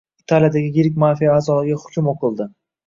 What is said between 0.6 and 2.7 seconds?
yirik mafiya a’zolariga hukm o‘qilding